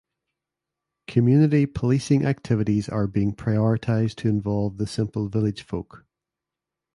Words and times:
Community 1.05 1.67
policing 1.67 2.25
activities 2.25 2.89
are 2.89 3.05
being 3.05 3.35
prioritised 3.35 4.15
to 4.15 4.29
involve 4.29 4.77
the 4.77 4.87
simple 4.87 5.29
village 5.29 5.61
folk. 5.61 6.07